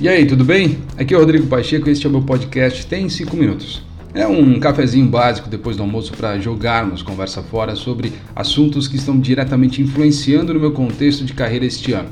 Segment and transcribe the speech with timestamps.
[0.00, 0.78] E aí, tudo bem?
[0.98, 3.80] Aqui é o Rodrigo Pacheco e este é o meu podcast Tem 5 Minutos.
[4.12, 9.20] É um cafezinho básico depois do almoço para jogarmos conversa fora sobre assuntos que estão
[9.20, 12.08] diretamente influenciando no meu contexto de carreira este ano.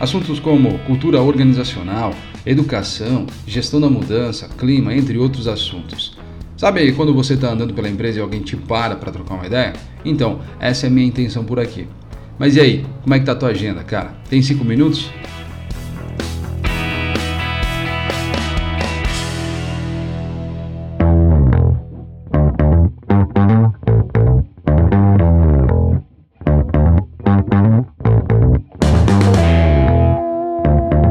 [0.00, 2.14] Assuntos como cultura organizacional,
[2.46, 6.16] educação, gestão da mudança, clima, entre outros assuntos.
[6.56, 9.74] Sabe quando você está andando pela empresa e alguém te para para trocar uma ideia?
[10.06, 11.86] Então, essa é a minha intenção por aqui.
[12.38, 14.14] Mas e aí, como é que tá a tua agenda, cara?
[14.28, 15.10] Tem 5 minutos?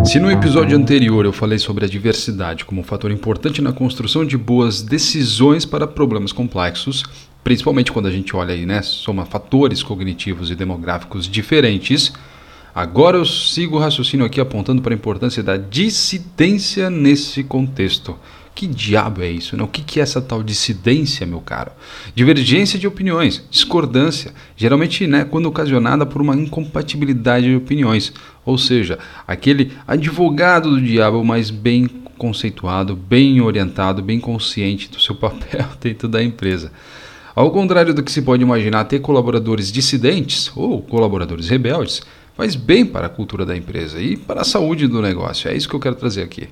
[0.06, 4.24] Se no episódio anterior eu falei sobre a diversidade como um fator importante na construção
[4.24, 7.04] de boas decisões para problemas complexos,
[7.44, 12.14] principalmente quando a gente olha aí, né, soma fatores cognitivos e demográficos diferentes,
[12.74, 18.16] agora eu sigo o raciocínio aqui apontando para a importância da dissidência nesse contexto.
[18.56, 19.58] Que diabo é isso?
[19.58, 19.64] Né?
[19.64, 21.72] O que é essa tal dissidência, meu caro?
[22.16, 28.14] Divergência de opiniões, discordância, geralmente né, quando ocasionada por uma incompatibilidade de opiniões,
[28.46, 31.86] ou seja, aquele advogado do diabo, mas bem
[32.18, 36.72] conceituado, bem orientado, bem consciente do seu papel dentro da empresa.
[37.36, 42.02] Ao contrário do que se pode imaginar, ter colaboradores dissidentes ou colaboradores rebeldes
[42.38, 45.50] faz bem para a cultura da empresa e para a saúde do negócio.
[45.50, 46.48] É isso que eu quero trazer aqui.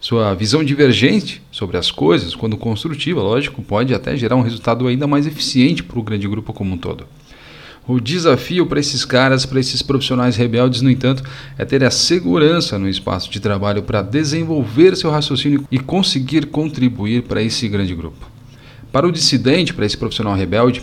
[0.00, 5.08] Sua visão divergente sobre as coisas, quando construtiva, lógico, pode até gerar um resultado ainda
[5.08, 7.04] mais eficiente para o grande grupo como um todo.
[7.84, 11.24] O desafio para esses caras, para esses profissionais rebeldes, no entanto,
[11.56, 17.22] é ter a segurança no espaço de trabalho para desenvolver seu raciocínio e conseguir contribuir
[17.22, 18.30] para esse grande grupo.
[18.92, 20.80] Para o dissidente, para esse profissional rebelde,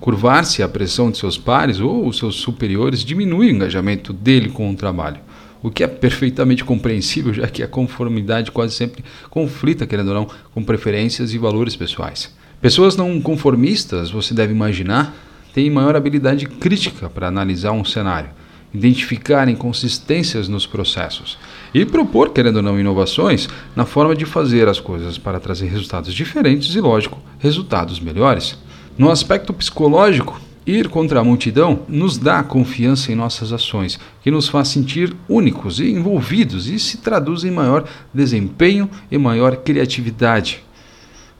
[0.00, 4.74] curvar-se à pressão de seus pares ou seus superiores diminui o engajamento dele com o
[4.74, 5.20] trabalho
[5.64, 10.28] o que é perfeitamente compreensível, já que a conformidade quase sempre conflita, querendo ou não,
[10.52, 12.30] com preferências e valores pessoais.
[12.60, 15.16] Pessoas não conformistas, você deve imaginar,
[15.54, 18.28] têm maior habilidade crítica para analisar um cenário,
[18.74, 21.38] identificar inconsistências nos processos
[21.72, 26.12] e propor, querendo ou não, inovações na forma de fazer as coisas para trazer resultados
[26.12, 28.58] diferentes e, lógico, resultados melhores.
[28.98, 34.48] No aspecto psicológico, Ir contra a multidão nos dá confiança em nossas ações, que nos
[34.48, 40.62] faz sentir únicos e envolvidos e se traduz em maior desempenho e maior criatividade.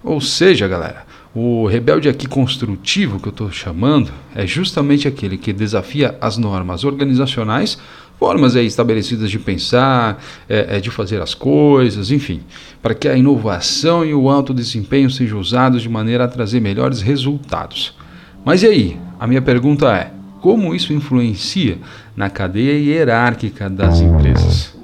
[0.02, 5.54] Ou seja, galera, o rebelde aqui construtivo que eu estou chamando é justamente aquele que
[5.54, 7.78] desafia as normas organizacionais,
[8.18, 12.42] formas aí estabelecidas de pensar, é, é, de fazer as coisas, enfim,
[12.82, 17.00] para que a inovação e o alto desempenho sejam usados de maneira a trazer melhores
[17.00, 17.94] resultados.
[18.44, 18.96] Mas e aí?
[19.18, 20.10] A minha pergunta é:
[20.42, 21.78] como isso influencia
[22.14, 24.74] na cadeia hierárquica das empresas?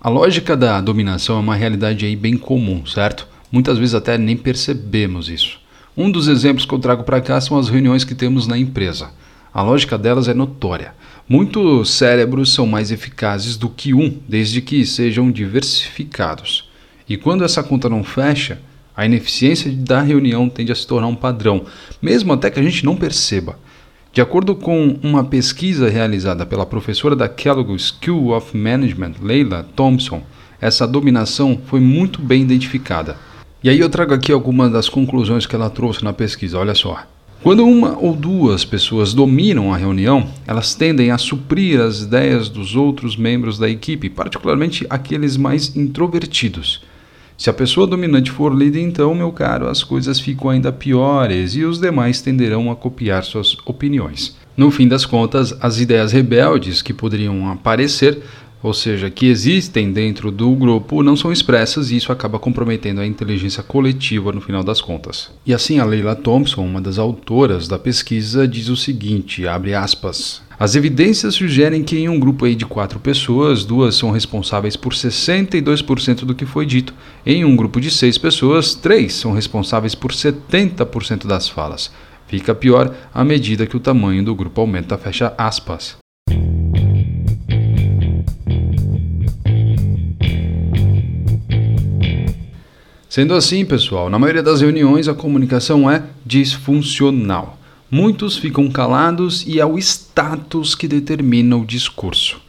[0.00, 3.28] A lógica da dominação é uma realidade aí bem comum, certo?
[3.52, 5.60] Muitas vezes até nem percebemos isso.
[5.94, 9.10] Um dos exemplos que eu trago para cá são as reuniões que temos na empresa.
[9.54, 10.94] A lógica delas é notória.
[11.28, 16.70] Muitos cérebros são mais eficazes do que um, desde que sejam diversificados.
[17.06, 18.60] E quando essa conta não fecha,
[18.96, 21.66] a ineficiência da reunião tende a se tornar um padrão,
[22.00, 23.58] mesmo até que a gente não perceba.
[24.12, 30.22] De acordo com uma pesquisa realizada pela professora da Kellogg School of Management, Leila Thompson,
[30.60, 33.16] essa dominação foi muito bem identificada.
[33.62, 37.06] E aí eu trago aqui algumas das conclusões que ela trouxe na pesquisa, olha só.
[37.42, 42.76] Quando uma ou duas pessoas dominam a reunião, elas tendem a suprir as ideias dos
[42.76, 46.84] outros membros da equipe, particularmente aqueles mais introvertidos.
[47.36, 51.64] Se a pessoa dominante for líder, então, meu caro, as coisas ficam ainda piores e
[51.64, 54.36] os demais tenderão a copiar suas opiniões.
[54.56, 58.22] No fim das contas, as ideias rebeldes que poderiam aparecer
[58.62, 63.06] ou seja, que existem dentro do grupo, não são expressas e isso acaba comprometendo a
[63.06, 65.30] inteligência coletiva no final das contas.
[65.44, 70.42] E assim a Leila Thompson, uma das autoras da pesquisa, diz o seguinte, abre aspas,
[70.58, 74.92] as evidências sugerem que em um grupo aí de quatro pessoas, duas são responsáveis por
[74.92, 76.94] 62% do que foi dito.
[77.26, 81.90] Em um grupo de seis pessoas, três são responsáveis por 70% das falas.
[82.28, 86.01] Fica pior à medida que o tamanho do grupo aumenta, fecha aspas.
[93.12, 97.58] Sendo assim, pessoal, na maioria das reuniões a comunicação é disfuncional.
[97.90, 102.40] Muitos ficam calados e é o status que determina o discurso.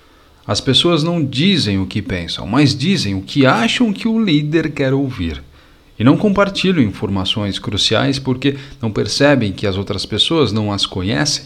[0.47, 4.71] As pessoas não dizem o que pensam, mas dizem o que acham que o líder
[4.71, 5.43] quer ouvir.
[5.99, 11.43] e não compartilham informações cruciais porque não percebem que as outras pessoas não as conhecem.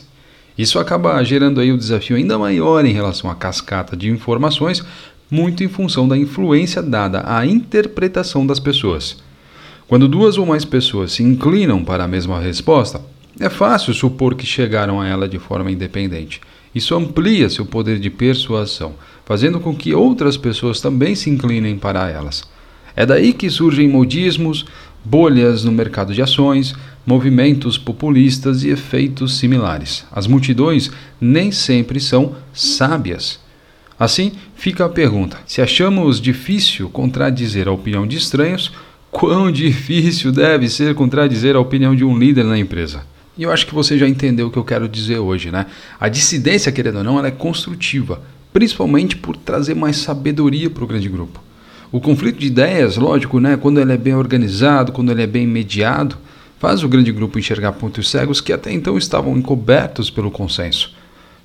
[0.55, 4.83] Isso acaba gerando aí um desafio ainda maior em relação à cascata de informações,
[5.29, 9.17] muito em função da influência dada à interpretação das pessoas.
[9.87, 13.01] Quando duas ou mais pessoas se inclinam para a mesma resposta,
[13.39, 16.41] é fácil supor que chegaram a ela de forma independente.
[16.73, 18.95] Isso amplia seu poder de persuasão,
[19.25, 22.43] fazendo com que outras pessoas também se inclinem para elas.
[22.95, 24.65] É daí que surgem modismos,
[25.05, 26.73] bolhas no mercado de ações,
[27.05, 30.05] movimentos populistas e efeitos similares.
[30.11, 30.91] As multidões
[31.21, 33.39] nem sempre são sábias.
[33.99, 38.71] Assim, fica a pergunta: se achamos difícil contradizer a opinião de estranhos,
[39.11, 43.03] quão difícil deve ser contradizer a opinião de um líder na empresa?
[43.37, 45.67] E eu acho que você já entendeu o que eu quero dizer hoje, né?
[45.99, 48.21] A dissidência, querendo ou não, ela é construtiva,
[48.51, 51.39] principalmente por trazer mais sabedoria para o grande grupo.
[51.91, 55.47] O conflito de ideias, lógico, né, quando ele é bem organizado, quando ele é bem
[55.47, 56.17] mediado,
[56.59, 60.96] faz o grande grupo enxergar pontos cegos que até então estavam encobertos pelo consenso.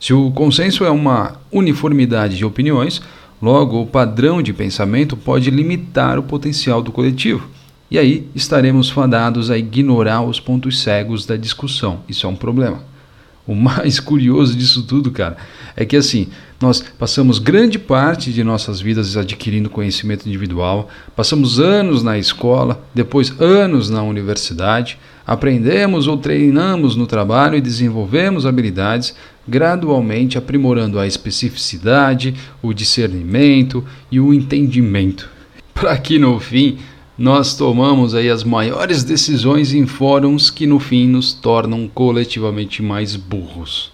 [0.03, 3.01] Se o consenso é uma uniformidade de opiniões,
[3.41, 7.49] logo o padrão de pensamento pode limitar o potencial do coletivo.
[7.89, 12.01] E aí estaremos fadados a ignorar os pontos cegos da discussão.
[12.09, 12.83] Isso é um problema.
[13.47, 15.37] O mais curioso disso tudo, cara,
[15.77, 16.29] é que assim,
[16.61, 23.33] nós passamos grande parte de nossas vidas adquirindo conhecimento individual, passamos anos na escola, depois
[23.41, 29.15] anos na universidade, aprendemos ou treinamos no trabalho e desenvolvemos habilidades,
[29.47, 35.29] gradualmente aprimorando a especificidade, o discernimento e o entendimento.
[35.75, 36.79] Para que no fim
[37.17, 43.17] nós tomamos aí as maiores decisões em fóruns que no fim nos tornam coletivamente mais
[43.17, 43.93] burros.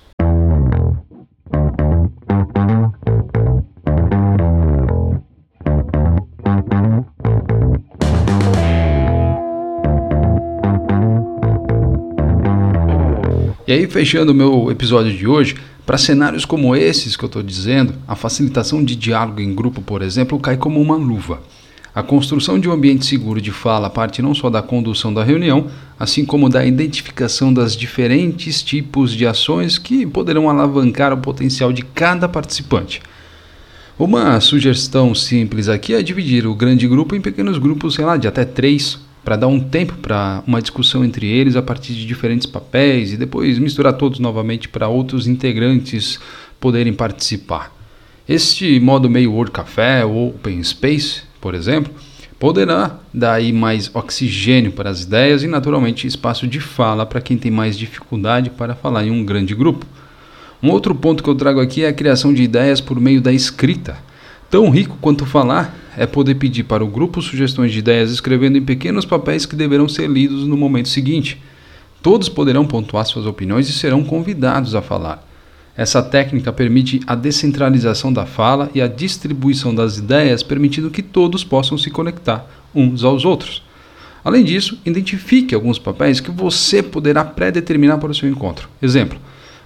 [13.66, 15.54] E aí, fechando o meu episódio de hoje,
[15.84, 20.00] para cenários como esses que eu estou dizendo, a facilitação de diálogo em grupo, por
[20.00, 21.42] exemplo, cai como uma luva.
[21.98, 25.66] A construção de um ambiente seguro de fala parte não só da condução da reunião,
[25.98, 31.82] assim como da identificação das diferentes tipos de ações que poderão alavancar o potencial de
[31.82, 33.02] cada participante.
[33.98, 38.28] Uma sugestão simples aqui é dividir o grande grupo em pequenos grupos, sei lá, de
[38.28, 42.46] até três, para dar um tempo para uma discussão entre eles a partir de diferentes
[42.46, 46.20] papéis e depois misturar todos novamente para outros integrantes
[46.60, 47.76] poderem participar.
[48.28, 51.92] Este modo meio Word Café ou Open Space por exemplo,
[52.38, 57.36] poderá dar aí mais oxigênio para as ideias e, naturalmente, espaço de fala para quem
[57.36, 59.84] tem mais dificuldade para falar em um grande grupo.
[60.62, 63.32] Um outro ponto que eu trago aqui é a criação de ideias por meio da
[63.32, 63.96] escrita.
[64.50, 68.64] Tão rico quanto falar é poder pedir para o grupo sugestões de ideias escrevendo em
[68.64, 71.40] pequenos papéis que deverão ser lidos no momento seguinte.
[72.02, 75.27] Todos poderão pontuar suas opiniões e serão convidados a falar.
[75.78, 81.44] Essa técnica permite a descentralização da fala e a distribuição das ideias, permitindo que todos
[81.44, 82.44] possam se conectar
[82.74, 83.62] uns aos outros.
[84.24, 88.68] Além disso, identifique alguns papéis que você poderá pré-determinar para o seu encontro.
[88.82, 89.20] Exemplo: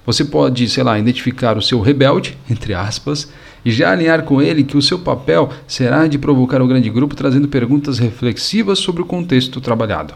[0.04, 3.32] você pode, sei lá, identificar o seu rebelde, entre aspas,
[3.64, 7.16] e já alinhar com ele que o seu papel será de provocar o grande grupo
[7.16, 10.12] trazendo perguntas reflexivas sobre o contexto trabalhado.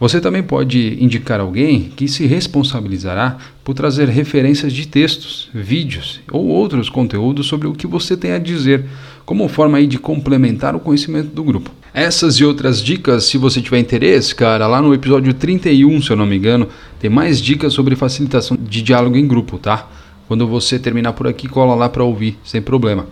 [0.00, 6.46] Você também pode indicar alguém que se responsabilizará por trazer referências de textos, vídeos ou
[6.46, 8.84] outros conteúdos sobre o que você tem a dizer,
[9.26, 11.72] como forma de complementar o conhecimento do grupo.
[11.92, 16.16] Essas e outras dicas, se você tiver interesse, cara, lá no episódio 31, se eu
[16.16, 16.68] não me engano,
[17.00, 19.88] tem mais dicas sobre facilitação de diálogo em grupo, tá?
[20.28, 23.08] Quando você terminar por aqui, cola lá para ouvir, sem problema.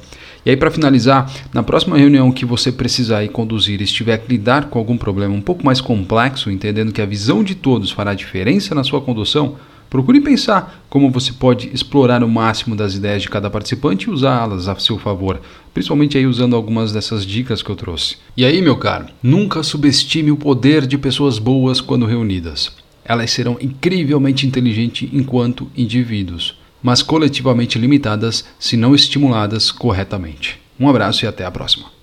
[0.47, 4.29] E aí, para finalizar, na próxima reunião que você precisar ir conduzir e estiver que
[4.29, 8.15] lidar com algum problema um pouco mais complexo, entendendo que a visão de todos fará
[8.15, 9.57] diferença na sua condução,
[9.91, 14.69] procure pensar como você pode explorar o máximo das ideias de cada participante e usá-las
[14.69, 15.41] a seu favor,
[15.75, 18.17] principalmente aí usando algumas dessas dicas que eu trouxe.
[18.37, 22.71] E aí, meu caro, nunca subestime o poder de pessoas boas quando reunidas.
[23.05, 30.61] Elas serão incrivelmente inteligentes enquanto indivíduos mas coletivamente limitadas se não estimuladas corretamente.
[30.79, 31.96] Um abraço e até a próxima.